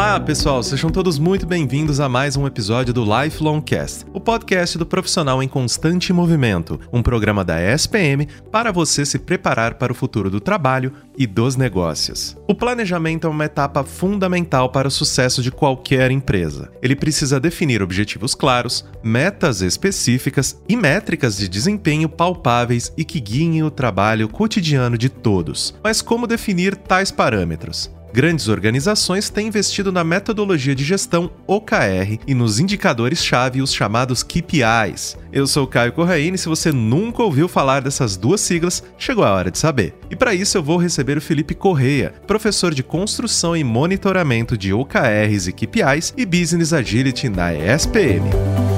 [0.00, 4.78] Olá, pessoal, sejam todos muito bem-vindos a mais um episódio do Lifelong Cast, o podcast
[4.78, 9.94] do profissional em constante movimento, um programa da SPM para você se preparar para o
[9.94, 12.34] futuro do trabalho e dos negócios.
[12.48, 16.72] O planejamento é uma etapa fundamental para o sucesso de qualquer empresa.
[16.80, 23.62] Ele precisa definir objetivos claros, metas específicas e métricas de desempenho palpáveis e que guiem
[23.62, 25.74] o trabalho cotidiano de todos.
[25.84, 27.90] Mas como definir tais parâmetros?
[28.12, 35.16] Grandes organizações têm investido na metodologia de gestão OKR e nos indicadores-chave, os chamados KPIs.
[35.32, 39.32] Eu sou Caio Corraine e se você nunca ouviu falar dessas duas siglas, chegou a
[39.32, 39.94] hora de saber.
[40.10, 44.72] E para isso eu vou receber o Felipe Correia, professor de construção e monitoramento de
[44.72, 48.69] OKRs e KPIs e Business Agility na ESPM.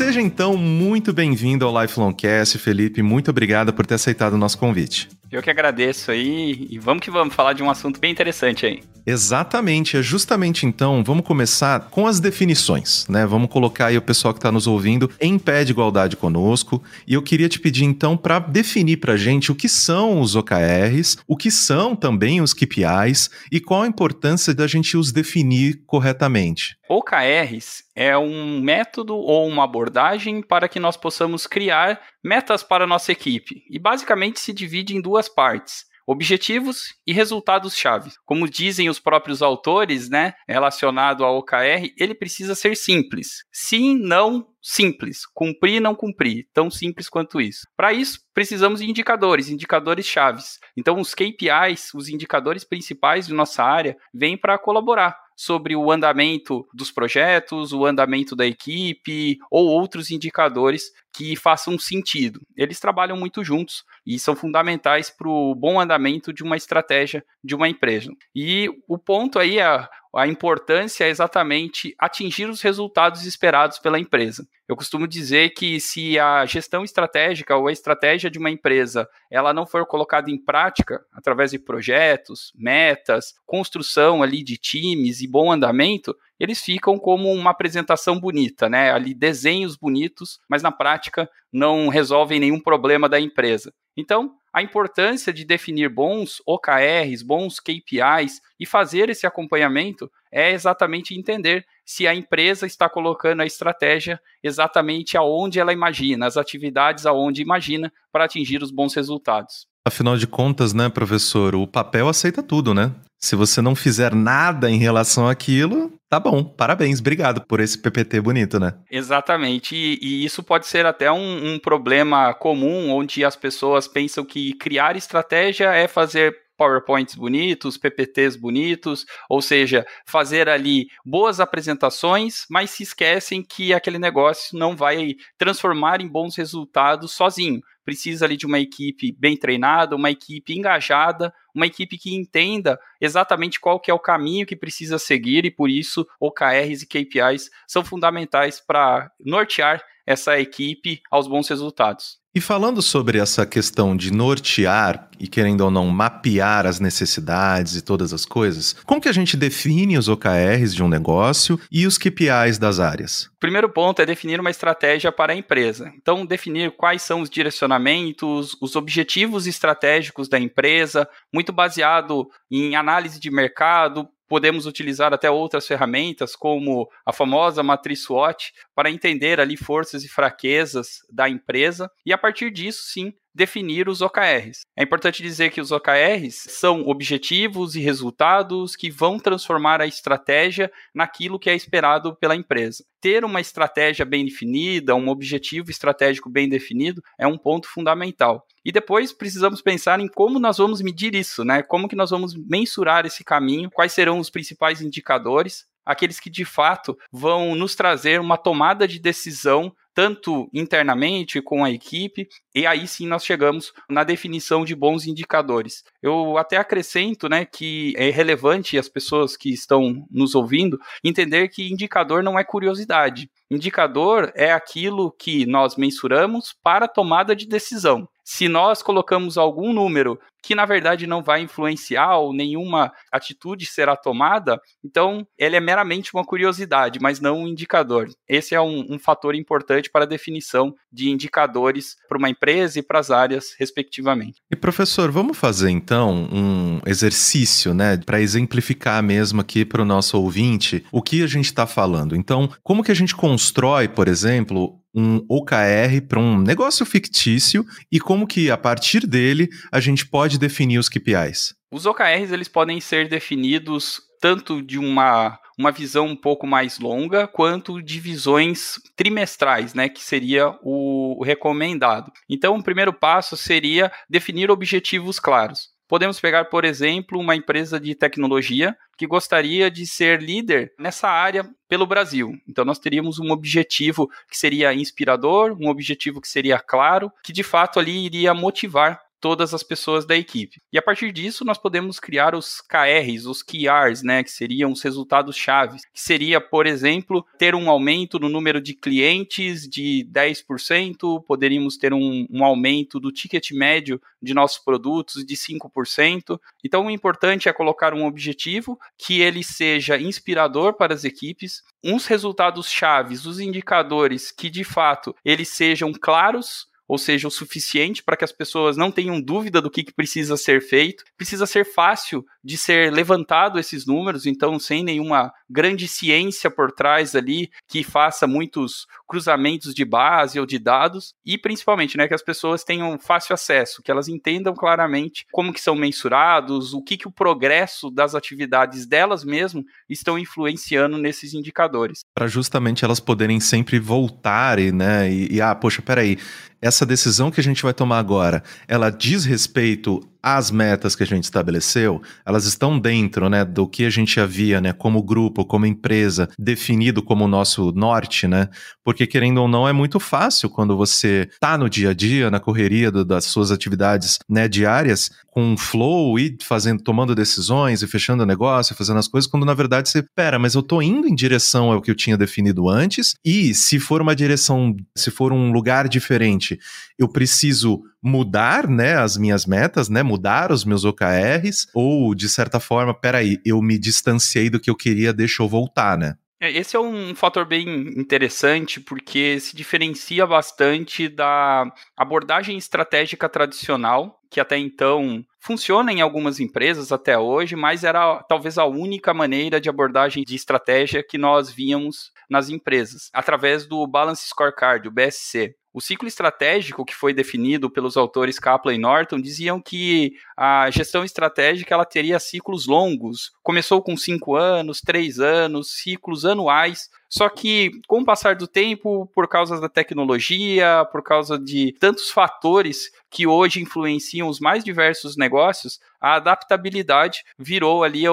[0.00, 3.02] Seja então muito bem-vindo ao Lifelong Cast, Felipe.
[3.02, 5.10] Muito obrigado por ter aceitado o nosso convite.
[5.30, 8.82] Eu que agradeço aí e vamos que vamos falar de um assunto bem interessante aí.
[9.06, 13.24] Exatamente, é justamente então, vamos começar com as definições, né?
[13.26, 16.82] Vamos colocar aí o pessoal que está nos ouvindo em pé de igualdade conosco.
[17.06, 21.18] E eu queria te pedir então para definir para gente o que são os OKRs,
[21.26, 26.76] o que são também os KPIs e qual a importância da gente os definir corretamente.
[26.88, 33.12] OKRs é um método ou uma abordagem para que nós possamos criar metas para nossa
[33.12, 38.10] equipe e basicamente se divide em duas partes objetivos e resultados-chave.
[38.24, 43.44] Como dizem os próprios autores, né, relacionado ao OKR, ele precisa ser simples.
[43.52, 45.20] Sim, não, simples.
[45.32, 46.48] Cumprir, não cumprir.
[46.52, 47.60] Tão simples quanto isso.
[47.76, 50.58] Para isso, precisamos de indicadores, indicadores chaves.
[50.76, 56.68] Então, os KPIs, os indicadores principais de nossa área, vêm para colaborar sobre o andamento
[56.74, 62.42] dos projetos, o andamento da equipe ou outros indicadores que façam sentido.
[62.54, 67.54] Eles trabalham muito juntos e são fundamentais para o bom andamento de uma estratégia de
[67.54, 68.12] uma empresa.
[68.36, 74.46] E o ponto aí é a importância é exatamente atingir os resultados esperados pela empresa.
[74.68, 79.52] Eu costumo dizer que se a gestão estratégica ou a estratégia de uma empresa ela
[79.52, 85.50] não for colocada em prática através de projetos, metas, construção ali de times e bom
[85.52, 88.92] andamento, eles ficam como uma apresentação bonita, né?
[88.92, 93.72] Ali desenhos bonitos, mas na prática não resolvem nenhum problema da empresa.
[93.96, 101.14] Então, a importância de definir bons OKRs, bons KPIs e fazer esse acompanhamento é exatamente
[101.14, 107.42] entender se a empresa está colocando a estratégia exatamente aonde ela imagina, as atividades aonde
[107.42, 109.69] imagina para atingir os bons resultados.
[109.86, 112.92] Afinal de contas, né, professor, o papel aceita tudo, né?
[113.18, 118.20] Se você não fizer nada em relação àquilo, Tá bom, parabéns, obrigado por esse PPT
[118.20, 118.74] bonito, né?
[118.90, 124.24] Exatamente, e, e isso pode ser até um, um, problema comum, onde as pessoas pensam
[124.24, 132.44] que criar estratégia é fazer PowerPoints bonitos, PPTs bonitos, ou seja, fazer ali boas apresentações,
[132.50, 138.36] mas se esquecem que aquele negócio não vai transformar em bons resultados sozinho precisa ali
[138.36, 143.90] de uma equipe bem treinada, uma equipe engajada, uma equipe que entenda exatamente qual que
[143.90, 149.10] é o caminho que precisa seguir e por isso OKRs e KPIs são fundamentais para
[149.18, 152.19] nortear essa equipe aos bons resultados.
[152.32, 157.82] E falando sobre essa questão de nortear e querendo ou não mapear as necessidades e
[157.82, 161.98] todas as coisas, como que a gente define os OKRs de um negócio e os
[161.98, 163.24] KPIs das áreas?
[163.24, 165.92] O primeiro ponto é definir uma estratégia para a empresa.
[165.96, 173.18] Então, definir quais são os direcionamentos, os objetivos estratégicos da empresa, muito baseado em análise
[173.18, 179.56] de mercado, podemos utilizar até outras ferramentas, como a famosa matriz SWOT, para entender ali
[179.56, 181.90] forças e fraquezas da empresa.
[182.06, 184.62] E a partir disso, sim, definir os OKRs.
[184.76, 190.70] É importante dizer que os OKRs são objetivos e resultados que vão transformar a estratégia
[190.94, 192.84] naquilo que é esperado pela empresa.
[193.00, 198.46] Ter uma estratégia bem definida, um objetivo estratégico bem definido é um ponto fundamental.
[198.64, 201.62] E depois precisamos pensar em como nós vamos medir isso, né?
[201.62, 206.44] Como que nós vamos mensurar esse caminho, quais serão os principais indicadores aqueles que de
[206.44, 212.88] fato vão nos trazer uma tomada de decisão tanto internamente com a equipe, e aí
[212.88, 215.84] sim nós chegamos na definição de bons indicadores.
[216.02, 221.70] Eu até acrescento né, que é relevante as pessoas que estão nos ouvindo entender que
[221.70, 223.30] indicador não é curiosidade.
[223.50, 228.08] Indicador é aquilo que nós mensuramos para tomada de decisão.
[228.32, 233.96] Se nós colocamos algum número que na verdade não vai influenciar ou nenhuma atitude será
[233.96, 238.08] tomada, então ele é meramente uma curiosidade, mas não um indicador.
[238.28, 242.82] Esse é um, um fator importante para a definição de indicadores para uma empresa e
[242.82, 244.40] para as áreas, respectivamente.
[244.48, 250.16] E professor, vamos fazer então um exercício, né, para exemplificar mesmo aqui para o nosso
[250.16, 252.14] ouvinte o que a gente está falando.
[252.14, 258.00] Então, como que a gente constrói, por exemplo, um OKR para um negócio fictício e
[258.00, 261.54] como que a partir dele a gente pode definir os KPIs?
[261.70, 267.26] Os OKRs eles podem ser definidos tanto de uma, uma visão um pouco mais longa,
[267.26, 272.12] quanto de visões trimestrais, né, que seria o, o recomendado.
[272.28, 275.70] Então, o primeiro passo seria definir objetivos claros.
[275.90, 281.44] Podemos pegar, por exemplo, uma empresa de tecnologia que gostaria de ser líder nessa área
[281.68, 282.32] pelo Brasil.
[282.48, 287.42] Então, nós teríamos um objetivo que seria inspirador, um objetivo que seria claro, que de
[287.42, 290.60] fato ali iria motivar todas as pessoas da equipe.
[290.72, 294.82] E a partir disso, nós podemos criar os KRs, os KRs, né, que seriam os
[294.82, 301.24] resultados chaves, que seria, por exemplo, ter um aumento no número de clientes de 10%,
[301.26, 306.38] poderíamos ter um, um aumento do ticket médio de nossos produtos de 5%.
[306.64, 312.06] Então, o importante é colocar um objetivo que ele seja inspirador para as equipes, uns
[312.06, 318.16] resultados chaves, os indicadores que de fato eles sejam claros ou seja, o suficiente para
[318.16, 321.04] que as pessoas não tenham dúvida do que, que, precisa ser feito.
[321.16, 327.14] Precisa ser fácil de ser levantado esses números, então sem nenhuma grande ciência por trás
[327.14, 332.22] ali que faça muitos cruzamentos de base ou de dados e principalmente, né, que as
[332.24, 337.06] pessoas tenham fácil acesso, que elas entendam claramente como que são mensurados, o que que
[337.06, 342.00] o progresso das atividades delas mesmo estão influenciando nesses indicadores.
[342.12, 346.18] Para justamente elas poderem sempre voltar e, né, e, e ah, poxa, peraí,
[346.60, 351.06] essa decisão que a gente vai tomar agora, ela diz respeito às metas que a
[351.06, 355.66] gente estabeleceu, elas estão dentro, né, do que a gente havia, né, como grupo, como
[355.66, 358.48] empresa, definido como nosso norte, né?
[358.84, 362.40] Porque querendo ou não é muito fácil quando você tá no dia a dia, na
[362.40, 368.22] correria do, das suas atividades, né, diárias, com flow e fazendo, tomando decisões e fechando
[368.22, 371.14] o negócio, fazendo as coisas, quando na verdade você, pera, mas eu tô indo em
[371.14, 375.52] direção ao que eu tinha definido antes, e se for uma direção, se for um
[375.52, 376.58] lugar diferente,
[376.98, 382.58] eu preciso mudar, né, as minhas metas, né, mudar os meus OKRs, ou de certa
[382.58, 386.16] forma, peraí, eu me distanciei do que eu queria, deixa eu voltar, né?
[386.42, 387.68] É, esse é um fator bem
[387.98, 396.40] interessante porque se diferencia bastante da abordagem estratégica tradicional, que até então funciona em algumas
[396.40, 401.50] empresas até hoje, mas era talvez a única maneira de abordagem de estratégia que nós
[401.50, 405.54] víamos nas empresas, através do Balance Scorecard, o BSC.
[405.72, 411.04] O ciclo estratégico que foi definido pelos autores Kaplan e Norton diziam que a gestão
[411.04, 413.30] estratégica ela teria ciclos longos.
[413.40, 416.88] Começou com cinco anos, três anos, ciclos anuais.
[417.10, 422.08] Só que, com o passar do tempo, por causa da tecnologia, por causa de tantos
[422.10, 428.12] fatores que hoje influenciam os mais diversos negócios, a adaptabilidade virou ali a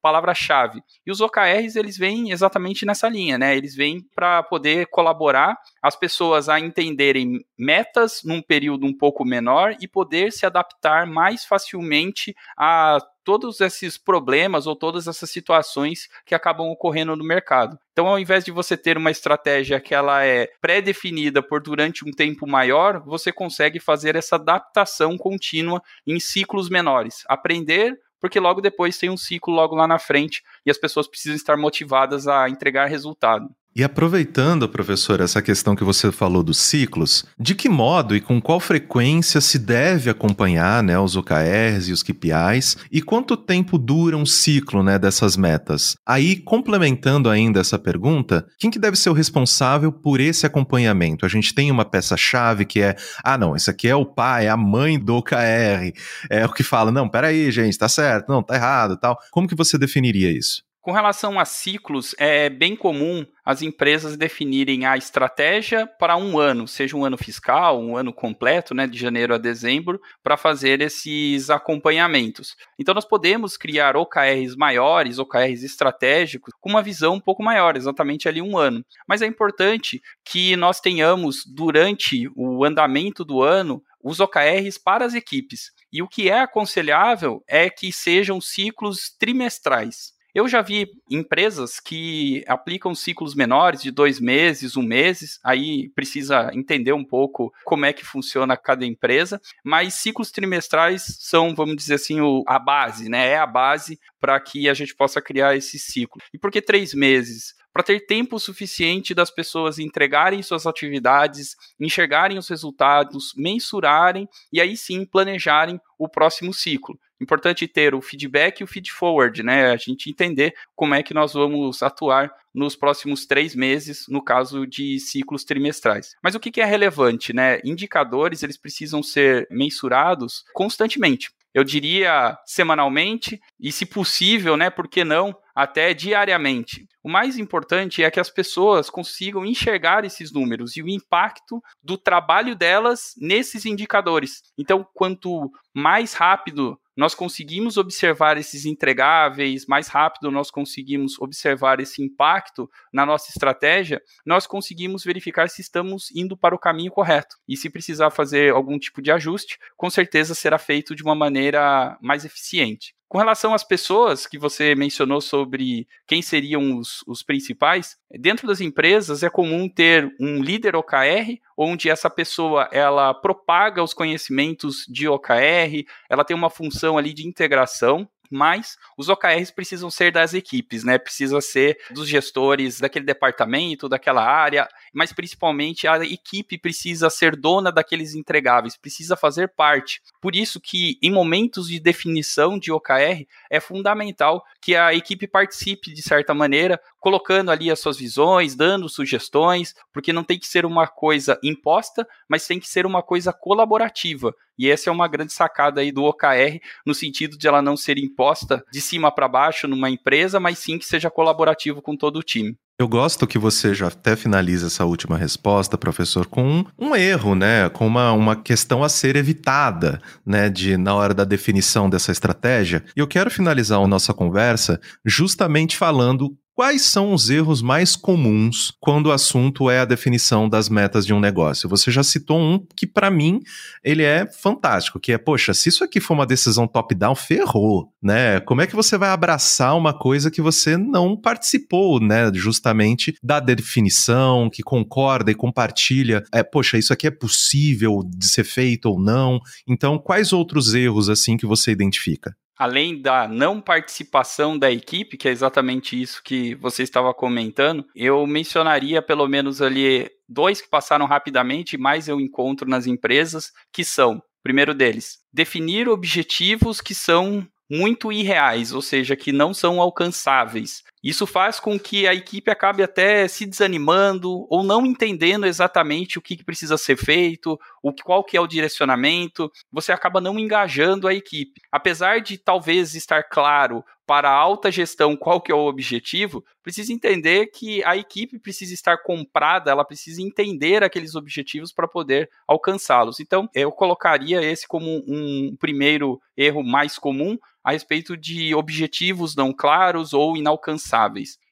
[0.00, 0.82] palavra-chave.
[1.06, 3.54] E os OKRs, eles vêm exatamente nessa linha, né?
[3.54, 9.76] Eles vêm para poder colaborar as pessoas a entenderem metas num período um pouco menor
[9.78, 12.98] e poder se adaptar mais facilmente a
[13.28, 17.78] todos esses problemas ou todas essas situações que acabam ocorrendo no mercado.
[17.92, 22.10] Então, ao invés de você ter uma estratégia que ela é pré-definida por durante um
[22.10, 27.22] tempo maior, você consegue fazer essa adaptação contínua em ciclos menores.
[27.28, 31.36] Aprender porque logo depois tem um ciclo logo lá na frente e as pessoas precisam
[31.36, 33.46] estar motivadas a entregar resultado.
[33.76, 38.40] E aproveitando, professor, essa questão que você falou dos ciclos, de que modo e com
[38.40, 44.16] qual frequência se deve acompanhar né, os OKRs e os KPIs e quanto tempo dura
[44.16, 45.94] um ciclo né, dessas metas?
[46.04, 51.24] Aí, complementando ainda essa pergunta, quem que deve ser o responsável por esse acompanhamento?
[51.24, 54.48] A gente tem uma peça-chave que é, ah não, esse aqui é o pai, é
[54.48, 55.92] a mãe do OKR,
[56.28, 59.16] é o que fala, não, peraí gente, tá certo, não, tá errado tal.
[59.30, 60.67] Como que você definiria isso?
[60.80, 66.68] Com relação a ciclos, é bem comum as empresas definirem a estratégia para um ano,
[66.68, 71.50] seja um ano fiscal, um ano completo, né, de janeiro a dezembro, para fazer esses
[71.50, 72.54] acompanhamentos.
[72.78, 78.28] Então, nós podemos criar OKRs maiores, OKRs estratégicos, com uma visão um pouco maior, exatamente
[78.28, 78.82] ali um ano.
[79.06, 85.14] Mas é importante que nós tenhamos, durante o andamento do ano, os OKRs para as
[85.14, 85.72] equipes.
[85.92, 90.17] E o que é aconselhável é que sejam ciclos trimestrais.
[90.38, 96.52] Eu já vi empresas que aplicam ciclos menores de dois meses, um mês, aí precisa
[96.54, 101.94] entender um pouco como é que funciona cada empresa, mas ciclos trimestrais são, vamos dizer
[101.94, 103.30] assim, o, a base, né?
[103.30, 106.22] É a base para que a gente possa criar esse ciclo.
[106.32, 107.58] E por que três meses?
[107.72, 114.76] para ter tempo suficiente das pessoas entregarem suas atividades, enxergarem os resultados, mensurarem e aí
[114.76, 116.98] sim planejarem o próximo ciclo.
[117.20, 119.70] Importante ter o feedback e o feed forward, né?
[119.70, 124.66] A gente entender como é que nós vamos atuar nos próximos três meses, no caso
[124.66, 126.14] de ciclos trimestrais.
[126.22, 127.60] Mas o que é relevante, né?
[127.64, 135.02] Indicadores eles precisam ser mensurados constantemente eu diria semanalmente e, se possível, né, por que
[135.02, 136.86] não, até diariamente.
[137.02, 141.98] O mais importante é que as pessoas consigam enxergar esses números e o impacto do
[141.98, 144.40] trabalho delas nesses indicadores.
[144.56, 152.00] Então, quanto mais rápido nós conseguimos observar esses entregáveis, mais rápido nós conseguimos observar esse
[152.04, 157.34] impacto na nossa estratégia, nós conseguimos verificar se estamos indo para o caminho correto.
[157.48, 161.98] E se precisar fazer algum tipo de ajuste, com certeza será feito de uma maneira
[162.00, 162.94] mais eficiente.
[163.08, 168.60] Com relação às pessoas que você mencionou sobre quem seriam os, os, principais, dentro das
[168.60, 175.08] empresas é comum ter um líder OKR, onde essa pessoa ela propaga os conhecimentos de
[175.08, 180.84] OKR, ela tem uma função ali de integração mas os OKRs precisam ser das equipes,
[180.84, 180.98] né?
[180.98, 187.70] Precisa ser dos gestores daquele departamento, daquela área, mas principalmente a equipe precisa ser dona
[187.70, 190.00] daqueles entregáveis, precisa fazer parte.
[190.20, 195.92] Por isso que em momentos de definição de OKR é fundamental que a equipe participe
[195.92, 200.66] de certa maneira, colocando ali as suas visões, dando sugestões, porque não tem que ser
[200.66, 204.34] uma coisa imposta, mas tem que ser uma coisa colaborativa.
[204.58, 207.96] E essa é uma grande sacada aí do OKR, no sentido de ela não ser
[207.96, 212.22] imposta de cima para baixo numa empresa, mas sim que seja colaborativo com todo o
[212.22, 212.56] time.
[212.80, 217.34] Eu gosto que você já até finaliza essa última resposta, professor, com um, um, erro,
[217.34, 217.68] né?
[217.68, 220.48] Com uma, uma questão a ser evitada, né?
[220.48, 222.84] De, na hora da definição dessa estratégia.
[222.96, 228.72] E eu quero finalizar a nossa conversa justamente falando Quais são os erros mais comuns
[228.80, 231.68] quando o assunto é a definição das metas de um negócio?
[231.68, 233.38] Você já citou um que, para mim,
[233.84, 238.40] ele é fantástico, que é, poxa, se isso aqui for uma decisão top-down, ferrou, né?
[238.40, 242.28] Como é que você vai abraçar uma coisa que você não participou, né?
[242.34, 248.42] Justamente da definição, que concorda e compartilha, é, poxa, isso aqui é possível de ser
[248.42, 249.38] feito ou não?
[249.64, 252.34] Então, quais outros erros, assim, que você identifica?
[252.58, 258.26] Além da não participação da equipe, que é exatamente isso que você estava comentando, eu
[258.26, 264.22] mencionaria pelo menos ali dois que passaram rapidamente, mais eu encontro nas empresas, que são,
[264.42, 270.82] primeiro deles, definir objetivos que são muito irreais, ou seja, que não são alcançáveis.
[271.02, 276.22] Isso faz com que a equipe acabe até se desanimando ou não entendendo exatamente o
[276.22, 279.50] que precisa ser feito, o qual que é o direcionamento.
[279.72, 281.60] Você acaba não engajando a equipe.
[281.70, 286.94] Apesar de talvez estar claro para a alta gestão qual que é o objetivo, precisa
[286.94, 293.20] entender que a equipe precisa estar comprada, ela precisa entender aqueles objetivos para poder alcançá-los.
[293.20, 299.52] Então, eu colocaria esse como um primeiro erro mais comum a respeito de objetivos não
[299.52, 300.87] claros ou inalcançáveis.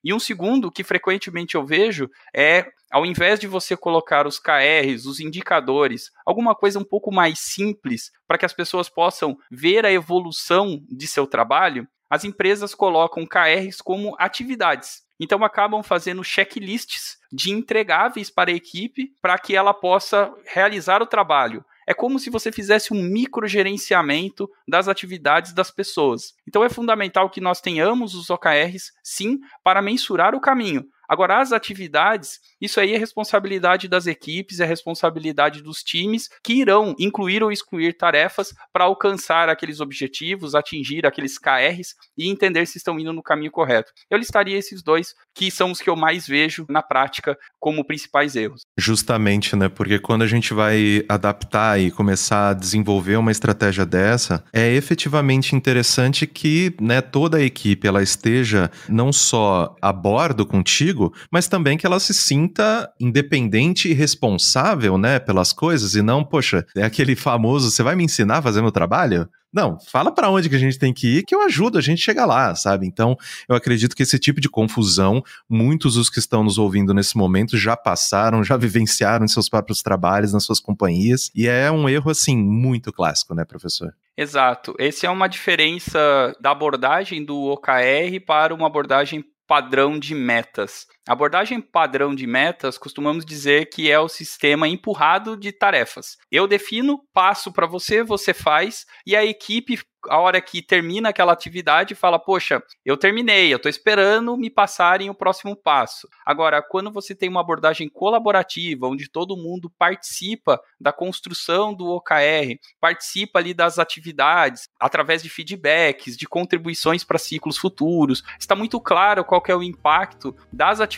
[0.02, 5.06] E um segundo que frequentemente eu vejo é ao invés de você colocar os KRs,
[5.06, 9.92] os indicadores, alguma coisa um pouco mais simples para que as pessoas possam ver a
[9.92, 15.02] evolução de seu trabalho, as empresas colocam KRs como atividades.
[15.18, 21.06] Então acabam fazendo checklists de entregáveis para a equipe para que ela possa realizar o
[21.06, 21.64] trabalho.
[21.86, 26.34] É como se você fizesse um microgerenciamento das atividades das pessoas.
[26.46, 31.52] Então é fundamental que nós tenhamos os OKRs, sim, para mensurar o caminho, Agora, as
[31.52, 37.52] atividades, isso aí é responsabilidade das equipes, é responsabilidade dos times que irão incluir ou
[37.52, 43.22] excluir tarefas para alcançar aqueles objetivos, atingir aqueles KRs e entender se estão indo no
[43.22, 43.92] caminho correto.
[44.10, 48.34] Eu listaria esses dois, que são os que eu mais vejo na prática como principais
[48.36, 48.62] erros.
[48.78, 49.68] Justamente, né?
[49.68, 55.54] Porque quando a gente vai adaptar e começar a desenvolver uma estratégia dessa, é efetivamente
[55.54, 61.46] interessante que né, toda a equipe ela esteja não só a bordo contigo, contigo, mas
[61.46, 66.82] também que ela se sinta independente e responsável, né, pelas coisas e não, poxa, é
[66.82, 69.28] aquele famoso, você vai me ensinar a fazer meu trabalho?
[69.52, 72.02] Não, fala para onde que a gente tem que ir que eu ajudo a gente
[72.02, 72.86] chegar lá, sabe?
[72.86, 73.16] Então,
[73.48, 77.56] eu acredito que esse tipo de confusão, muitos dos que estão nos ouvindo nesse momento
[77.56, 82.10] já passaram, já vivenciaram em seus próprios trabalhos, nas suas companhias, e é um erro,
[82.10, 83.94] assim, muito clássico, né, professor?
[84.14, 84.74] Exato.
[84.78, 90.86] Essa é uma diferença da abordagem do OKR para uma abordagem padrão de metas.
[91.08, 96.16] A abordagem padrão de metas costumamos dizer que é o sistema empurrado de tarefas.
[96.32, 101.32] Eu defino, passo para você, você faz e a equipe a hora que termina aquela
[101.32, 106.08] atividade, fala: Poxa, eu terminei, eu estou esperando me passarem o próximo passo.
[106.24, 112.56] Agora, quando você tem uma abordagem colaborativa, onde todo mundo participa da construção do OKR,
[112.80, 119.24] participa ali das atividades, através de feedbacks, de contribuições para ciclos futuros, está muito claro
[119.24, 120.95] qual é o impacto das atividades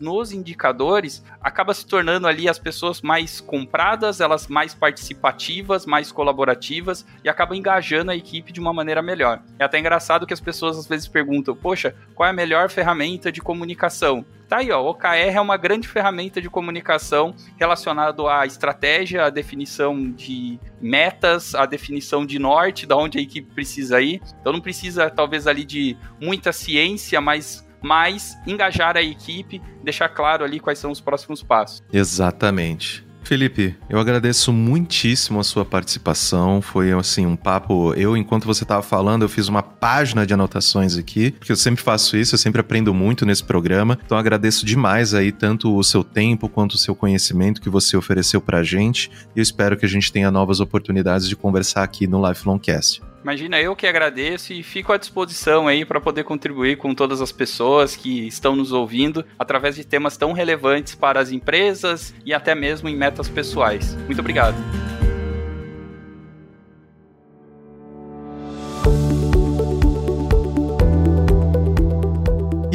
[0.00, 7.06] nos indicadores, acaba se tornando ali as pessoas mais compradas, elas mais participativas, mais colaborativas
[7.24, 9.42] e acaba engajando a equipe equipe de uma maneira melhor.
[9.58, 13.32] É até engraçado que as pessoas às vezes perguntam: poxa, qual é a melhor ferramenta
[13.32, 14.24] de comunicação?
[14.48, 19.30] Tá aí, ó, o OKR é uma grande ferramenta de comunicação relacionado à estratégia, à
[19.30, 24.22] definição de metas, à definição de norte, da onde a equipe precisa ir.
[24.40, 30.44] Então não precisa talvez ali de muita ciência, mas mais engajar a equipe, deixar claro
[30.44, 31.82] ali quais são os próximos passos.
[31.92, 33.06] Exatamente.
[33.26, 36.62] Felipe, eu agradeço muitíssimo a sua participação.
[36.62, 37.92] Foi assim um papo.
[37.94, 41.82] Eu, enquanto você estava falando, eu fiz uma página de anotações aqui, porque eu sempre
[41.82, 43.98] faço isso, eu sempre aprendo muito nesse programa.
[44.04, 48.40] Então agradeço demais aí tanto o seu tempo quanto o seu conhecimento que você ofereceu
[48.40, 49.10] pra gente.
[49.34, 53.02] E eu espero que a gente tenha novas oportunidades de conversar aqui no Lifelong Cast.
[53.26, 57.32] Imagina, eu que agradeço e fico à disposição aí para poder contribuir com todas as
[57.32, 62.54] pessoas que estão nos ouvindo através de temas tão relevantes para as empresas e até
[62.54, 63.96] mesmo em metas pessoais.
[64.06, 64.85] Muito obrigado.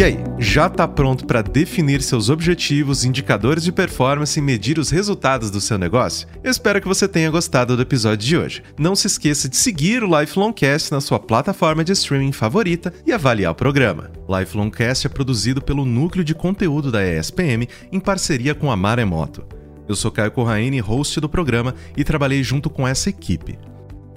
[0.02, 4.90] E aí, já está pronto para definir seus objetivos, indicadores de performance e medir os
[4.90, 6.28] resultados do seu negócio?
[6.44, 8.64] Eu espero que você tenha gostado do episódio de hoje.
[8.80, 13.52] Não se esqueça de seguir o Lifelongcast na sua plataforma de streaming favorita e avaliar
[13.52, 14.10] o programa.
[14.28, 19.46] Lifelongcast é produzido pelo Núcleo de Conteúdo da ESPM em parceria com a Maremoto.
[19.88, 23.60] Eu sou Caio Corraine, host do programa, e trabalhei junto com essa equipe.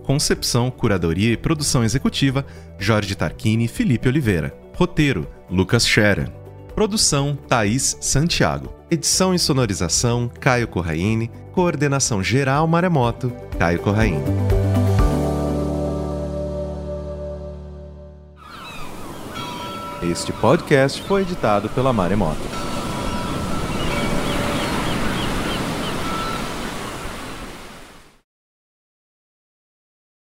[0.03, 2.47] Concepção, curadoria e produção executiva,
[2.79, 4.63] Jorge Tarquini e Felipe Oliveira.
[4.75, 6.28] Roteiro, Lucas Scherer.
[6.75, 8.75] Produção, Thaís Santiago.
[8.90, 11.31] Edição e sonorização, Caio Corraine.
[11.52, 14.19] Coordenação geral, Maremoto, Caio Corraine.
[20.03, 22.74] Este podcast foi editado pela Maremoto.